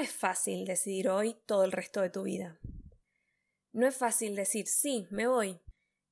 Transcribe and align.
es 0.00 0.12
fácil 0.12 0.64
decidir 0.64 1.08
hoy 1.08 1.36
todo 1.46 1.64
el 1.64 1.72
resto 1.72 2.00
de 2.00 2.10
tu 2.10 2.22
vida. 2.22 2.58
No 3.72 3.86
es 3.86 3.96
fácil 3.96 4.34
decir 4.34 4.66
sí, 4.66 5.06
me 5.10 5.26
voy, 5.26 5.60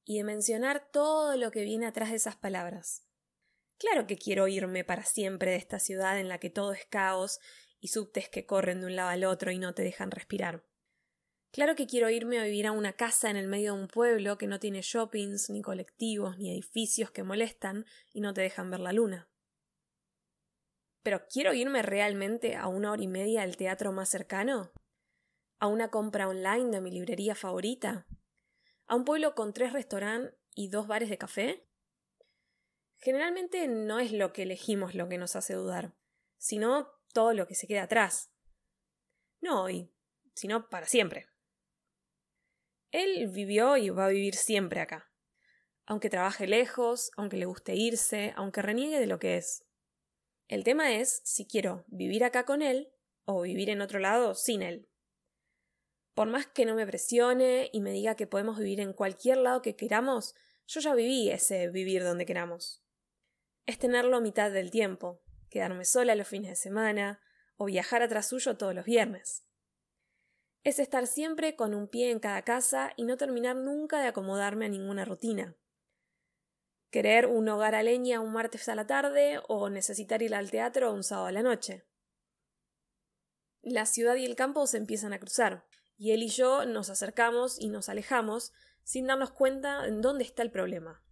y 0.05 0.19
de 0.19 0.25
mencionar 0.25 0.89
todo 0.91 1.37
lo 1.37 1.51
que 1.51 1.65
viene 1.65 1.87
atrás 1.87 2.11
de 2.11 2.17
esas 2.17 2.37
palabras. 2.37 3.05
Claro 3.79 4.07
que 4.07 4.17
quiero 4.17 4.49
irme 4.49 4.85
para 4.85 5.05
siempre 5.05 5.51
de 5.51 5.57
esta 5.57 5.79
ciudad 5.79 6.19
en 6.19 6.29
la 6.29 6.39
que 6.39 6.51
todo 6.51 6.73
es 6.73 6.87
caos 6.87 7.41
y 7.81 7.89
subtes 7.89 8.29
que 8.29 8.47
corren 8.47 8.81
de 8.81 8.87
un 8.87 8.97
lado 8.97 9.11
al 9.11 9.25
otro 9.25 9.51
y 9.51 9.59
no 9.59 9.75
te 9.75 9.83
dejan 9.83 10.11
respirar. 10.11 10.65
Claro 11.53 11.77
que 11.77 11.87
quiero 11.87 12.11
irme 12.11 12.39
a 12.39 12.45
vivir 12.45 12.67
a 12.67 12.73
una 12.73 12.95
casa 12.95 13.31
en 13.31 13.37
el 13.37 13.49
medio 13.49 13.75
de 13.75 13.81
un 13.81 13.89
pueblo 13.89 14.39
que 14.39 14.47
no 14.47 14.59
tiene 14.61 14.83
shoppings, 14.83 15.51
ni 15.51 15.63
colectivos, 15.63 16.39
ni 16.39 16.51
edificios 16.51 17.11
que 17.11 17.23
molestan 17.23 17.87
y 18.13 18.21
no 18.21 18.35
te 18.35 18.41
dejan 18.41 18.71
ver 18.71 18.81
la 18.81 18.93
luna. 18.93 19.29
Pero 21.09 21.27
¿quiero 21.27 21.55
irme 21.55 21.81
realmente 21.81 22.55
a 22.55 22.67
una 22.67 22.93
hora 22.93 23.03
y 23.03 23.09
media 23.09 23.41
al 23.41 23.57
teatro 23.57 23.93
más 23.93 24.11
cercano? 24.11 24.75
¿A 25.59 25.67
una 25.67 25.91
compra 25.91 26.29
online 26.29 26.71
de 26.71 26.83
mi 26.83 26.91
librería 26.91 27.35
favorita? 27.35 28.07
¿A 28.87 28.95
un 28.95 29.07
pueblo 29.07 29.35
con 29.35 29.55
tres 29.55 29.73
restaurantes 29.73 30.39
y 30.55 30.69
dos 30.69 30.87
bares 30.87 31.09
de 31.09 31.17
café? 31.17 31.67
Generalmente 32.99 33.67
no 33.69 34.01
es 34.01 34.13
lo 34.13 34.35
que 34.35 34.43
elegimos 34.43 34.95
lo 34.95 35.09
que 35.09 35.17
nos 35.17 35.35
hace 35.35 35.55
dudar, 35.55 35.95
sino 36.37 36.91
todo 37.15 37.33
lo 37.33 37.47
que 37.47 37.55
se 37.55 37.67
queda 37.67 37.85
atrás. 37.85 38.31
No 39.41 39.63
hoy, 39.63 39.91
sino 40.35 40.69
para 40.69 40.87
siempre. 40.87 41.31
Él 42.91 43.29
vivió 43.29 43.79
y 43.79 43.89
va 43.89 44.05
a 44.05 44.11
vivir 44.11 44.35
siempre 44.35 44.83
acá. 44.83 45.11
Aunque 45.87 46.11
trabaje 46.11 46.47
lejos, 46.47 47.11
aunque 47.17 47.39
le 47.39 47.47
guste 47.47 47.77
irse, 47.77 48.35
aunque 48.37 48.61
reniegue 48.61 49.01
de 49.01 49.07
lo 49.07 49.19
que 49.19 49.39
es. 49.39 49.65
El 50.49 50.65
tema 50.65 50.95
es 50.95 51.21
si 51.25 51.47
quiero 51.47 51.85
vivir 51.89 52.25
acá 52.25 52.45
con 52.45 52.63
él 52.63 52.91
o 53.27 53.43
vivir 53.43 53.69
en 53.69 53.83
otro 53.83 53.99
lado 53.99 54.35
sin 54.35 54.63
él. 54.63 54.89
Por 56.15 56.27
más 56.29 56.47
que 56.47 56.65
no 56.65 56.75
me 56.75 56.87
presione 56.87 57.69
y 57.71 57.81
me 57.81 57.93
diga 57.93 58.17
que 58.17 58.27
podemos 58.27 58.59
vivir 58.59 58.81
en 58.81 58.95
cualquier 58.95 59.37
lado 59.37 59.61
que 59.61 59.77
queramos, 59.77 60.35
yo 60.67 60.81
ya 60.81 60.95
viví 60.95 61.31
ese 61.31 61.69
vivir 61.69 62.03
donde 62.03 62.25
queramos. 62.25 62.83
Es 63.67 63.79
tenerlo 63.79 64.23
mitad 64.23 64.51
del 64.51 64.71
tiempo, 64.71 65.23
quedarme 65.51 65.85
sola 65.85 66.15
los 66.15 66.27
fines 66.27 66.49
de 66.51 66.57
semana 66.57 67.21
o 67.57 67.67
viajar 67.67 68.03
atrás 68.03 68.29
suyo 68.29 68.57
todos 68.57 68.75
los 68.75 68.87
viernes. 68.87 69.45
Es 70.65 70.79
estar 70.79 71.07
siempre 71.07 71.57
con 71.57 71.75
un 71.75 71.89
pie 71.89 72.11
en 72.11 72.21
cada 72.21 72.43
casa 72.43 72.95
y 72.97 73.05
no 73.05 73.19
terminar 73.19 73.57
nunca 73.57 74.01
de 74.01 74.09
acomodarme 74.09 74.67
a 74.67 74.71
ninguna 74.71 75.05
rutina. 75.05 75.57
Querer 76.91 77.27
un 77.27 77.49
hogar 77.49 77.75
a 77.75 77.83
leña 77.83 78.21
un 78.21 78.33
martes 78.33 78.69
a 78.69 78.75
la 78.75 78.87
tarde 78.87 79.41
o 79.49 79.69
necesitar 79.69 80.23
ir 80.23 80.35
al 80.35 80.51
teatro 80.51 80.93
un 80.93 81.03
sábado 81.03 81.27
a 81.27 81.33
la 81.33 81.43
noche. 81.43 81.87
La 83.61 83.85
ciudad 83.85 84.15
y 84.15 84.25
el 84.25 84.37
campo 84.37 84.67
se 84.67 84.79
empiezan 84.79 85.13
a 85.13 85.19
cruzar, 85.19 85.67
y 85.99 86.13
él 86.13 86.23
y 86.23 86.29
yo 86.29 86.65
nos 86.65 86.89
acercamos 86.89 87.61
y 87.61 87.69
nos 87.69 87.89
alejamos 87.91 88.53
sin 88.85 89.07
darnos 89.07 89.33
cuenta 89.33 89.87
en 89.87 90.01
dónde 90.01 90.25
está 90.25 90.43
el 90.43 90.51
problema. 90.51 91.05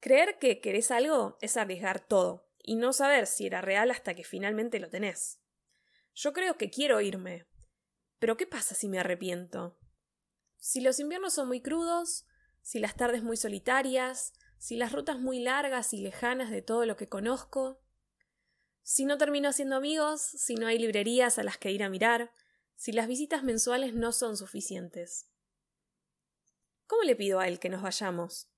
Creer 0.00 0.38
que 0.38 0.60
querés 0.60 0.90
algo 0.90 1.38
es 1.40 1.56
arriesgar 1.56 2.06
todo, 2.06 2.46
y 2.58 2.76
no 2.76 2.92
saber 2.92 3.26
si 3.26 3.46
era 3.46 3.62
real 3.62 3.90
hasta 3.90 4.14
que 4.14 4.24
finalmente 4.24 4.80
lo 4.80 4.90
tenés. 4.90 5.40
Yo 6.14 6.34
creo 6.34 6.58
que 6.58 6.68
quiero 6.68 7.00
irme, 7.00 7.46
pero 8.18 8.36
¿qué 8.36 8.46
pasa 8.46 8.74
si 8.74 8.88
me 8.88 8.98
arrepiento? 8.98 9.78
Si 10.58 10.82
los 10.82 11.00
inviernos 11.00 11.32
son 11.32 11.48
muy 11.48 11.62
crudos, 11.62 12.26
si 12.64 12.78
las 12.78 12.96
tardes 12.96 13.22
muy 13.22 13.36
solitarias, 13.36 14.32
si 14.56 14.76
las 14.76 14.92
rutas 14.92 15.18
muy 15.18 15.38
largas 15.38 15.92
y 15.92 15.98
lejanas 15.98 16.50
de 16.50 16.62
todo 16.62 16.86
lo 16.86 16.96
que 16.96 17.10
conozco, 17.10 17.78
si 18.82 19.04
no 19.04 19.18
termino 19.18 19.50
haciendo 19.50 19.76
amigos, 19.76 20.22
si 20.22 20.54
no 20.54 20.66
hay 20.66 20.78
librerías 20.78 21.38
a 21.38 21.42
las 21.42 21.58
que 21.58 21.70
ir 21.70 21.82
a 21.82 21.90
mirar, 21.90 22.32
si 22.74 22.92
las 22.92 23.06
visitas 23.06 23.42
mensuales 23.42 23.92
no 23.92 24.12
son 24.12 24.38
suficientes. 24.38 25.30
¿Cómo 26.86 27.02
le 27.02 27.14
pido 27.14 27.38
a 27.38 27.48
él 27.48 27.58
que 27.58 27.68
nos 27.68 27.82
vayamos, 27.82 28.50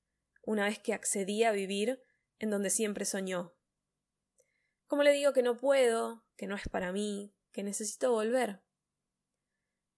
una 0.43 0.67
vez 0.67 0.79
que 0.79 0.95
accedí 0.95 1.43
a 1.43 1.51
vivir 1.51 2.01
en 2.39 2.51
donde 2.51 2.71
siempre 2.71 3.05
soñó? 3.05 3.57
¿Cómo 4.87 5.03
le 5.03 5.11
digo 5.11 5.33
que 5.33 5.43
no 5.43 5.57
puedo, 5.57 6.25
que 6.37 6.47
no 6.47 6.55
es 6.55 6.69
para 6.69 6.93
mí, 6.93 7.35
que 7.51 7.65
necesito 7.65 8.13
volver? 8.13 8.63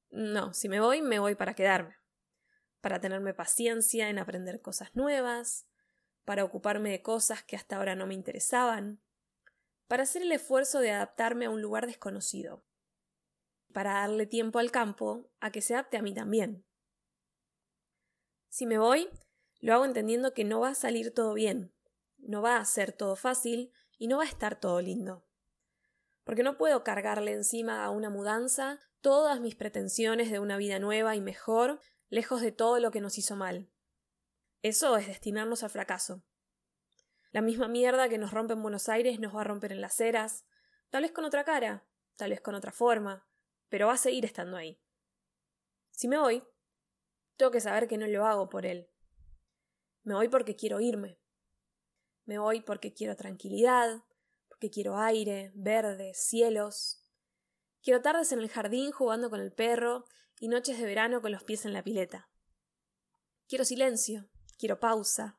No, 0.08 0.54
si 0.54 0.70
me 0.70 0.80
voy, 0.80 1.02
me 1.02 1.18
voy 1.18 1.34
para 1.34 1.52
quedarme, 1.54 1.97
para 2.80 3.00
tenerme 3.00 3.34
paciencia 3.34 4.08
en 4.08 4.18
aprender 4.18 4.60
cosas 4.60 4.94
nuevas, 4.94 5.66
para 6.24 6.44
ocuparme 6.44 6.90
de 6.90 7.02
cosas 7.02 7.42
que 7.42 7.56
hasta 7.56 7.76
ahora 7.76 7.94
no 7.94 8.06
me 8.06 8.14
interesaban, 8.14 9.00
para 9.86 10.02
hacer 10.02 10.22
el 10.22 10.32
esfuerzo 10.32 10.80
de 10.80 10.90
adaptarme 10.90 11.46
a 11.46 11.50
un 11.50 11.62
lugar 11.62 11.86
desconocido, 11.86 12.64
para 13.72 13.94
darle 13.94 14.26
tiempo 14.26 14.58
al 14.58 14.70
campo 14.70 15.30
a 15.40 15.50
que 15.50 15.62
se 15.62 15.74
adapte 15.74 15.96
a 15.96 16.02
mí 16.02 16.12
también. 16.14 16.64
Si 18.48 18.66
me 18.66 18.78
voy, 18.78 19.08
lo 19.60 19.74
hago 19.74 19.84
entendiendo 19.84 20.34
que 20.34 20.44
no 20.44 20.60
va 20.60 20.70
a 20.70 20.74
salir 20.74 21.12
todo 21.12 21.34
bien, 21.34 21.74
no 22.18 22.42
va 22.42 22.56
a 22.56 22.64
ser 22.64 22.92
todo 22.92 23.16
fácil 23.16 23.72
y 23.98 24.08
no 24.08 24.18
va 24.18 24.24
a 24.24 24.28
estar 24.28 24.58
todo 24.58 24.80
lindo 24.80 25.28
porque 26.28 26.42
no 26.42 26.58
puedo 26.58 26.84
cargarle 26.84 27.32
encima 27.32 27.82
a 27.82 27.88
una 27.88 28.10
mudanza 28.10 28.80
todas 29.00 29.40
mis 29.40 29.54
pretensiones 29.54 30.30
de 30.30 30.40
una 30.40 30.58
vida 30.58 30.78
nueva 30.78 31.16
y 31.16 31.22
mejor, 31.22 31.80
lejos 32.08 32.40
de 32.40 32.52
todo 32.52 32.78
lo 32.80 32.90
que 32.90 33.00
nos 33.00 33.18
hizo 33.18 33.36
mal. 33.36 33.70
Eso 34.62 34.96
es 34.96 35.06
destinarnos 35.06 35.62
al 35.62 35.70
fracaso. 35.70 36.24
La 37.30 37.42
misma 37.42 37.68
mierda 37.68 38.08
que 38.08 38.18
nos 38.18 38.32
rompe 38.32 38.54
en 38.54 38.62
Buenos 38.62 38.88
Aires 38.88 39.20
nos 39.20 39.34
va 39.34 39.42
a 39.42 39.44
romper 39.44 39.72
en 39.72 39.80
las 39.80 40.00
eras, 40.00 40.46
tal 40.90 41.02
vez 41.02 41.12
con 41.12 41.24
otra 41.24 41.44
cara, 41.44 41.86
tal 42.16 42.30
vez 42.30 42.40
con 42.40 42.54
otra 42.54 42.72
forma, 42.72 43.26
pero 43.68 43.86
va 43.86 43.94
a 43.94 43.98
seguir 43.98 44.24
estando 44.24 44.56
ahí. 44.56 44.80
Si 45.90 46.08
me 46.08 46.18
voy, 46.18 46.42
tengo 47.36 47.52
que 47.52 47.60
saber 47.60 47.86
que 47.86 47.98
no 47.98 48.06
lo 48.06 48.26
hago 48.26 48.48
por 48.48 48.66
él. 48.66 48.90
Me 50.02 50.14
voy 50.14 50.28
porque 50.28 50.56
quiero 50.56 50.80
irme. 50.80 51.20
Me 52.24 52.38
voy 52.38 52.60
porque 52.60 52.94
quiero 52.94 53.16
tranquilidad, 53.16 54.02
que 54.58 54.70
quiero 54.70 54.98
aire, 54.98 55.52
verde, 55.54 56.12
cielos. 56.14 56.97
Quiero 57.82 58.02
tardes 58.02 58.32
en 58.32 58.40
el 58.40 58.48
jardín 58.48 58.92
jugando 58.92 59.30
con 59.30 59.40
el 59.40 59.52
perro 59.52 60.06
y 60.40 60.48
noches 60.48 60.78
de 60.78 60.84
verano 60.84 61.20
con 61.20 61.32
los 61.32 61.44
pies 61.44 61.64
en 61.64 61.72
la 61.72 61.82
pileta. 61.82 62.28
Quiero 63.48 63.64
silencio, 63.64 64.28
quiero 64.58 64.78
pausa, 64.80 65.38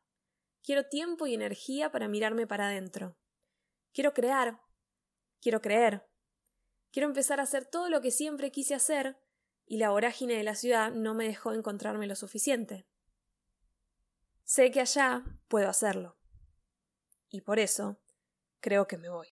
quiero 0.63 0.87
tiempo 0.87 1.27
y 1.27 1.33
energía 1.33 1.91
para 1.91 2.07
mirarme 2.07 2.47
para 2.47 2.67
adentro. 2.67 3.17
Quiero 3.93 4.13
crear, 4.13 4.61
quiero 5.41 5.61
creer. 5.61 6.07
Quiero 6.91 7.07
empezar 7.07 7.39
a 7.39 7.43
hacer 7.43 7.65
todo 7.65 7.89
lo 7.89 8.01
que 8.01 8.11
siempre 8.11 8.51
quise 8.51 8.73
hacer 8.73 9.19
y 9.65 9.77
la 9.77 9.91
vorágine 9.91 10.35
de 10.35 10.43
la 10.43 10.55
ciudad 10.55 10.91
no 10.91 11.13
me 11.13 11.27
dejó 11.27 11.53
encontrarme 11.53 12.07
lo 12.07 12.15
suficiente. 12.15 12.87
Sé 14.43 14.71
que 14.71 14.81
allá 14.81 15.23
puedo 15.47 15.69
hacerlo. 15.69 16.17
Y 17.29 17.41
por 17.41 17.59
eso 17.59 17.99
Creo 18.61 18.87
que 18.87 18.97
me 18.97 19.09
voy. 19.09 19.27